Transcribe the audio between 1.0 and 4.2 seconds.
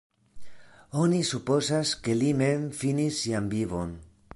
Oni supozas, ke li mem finis sian vivon.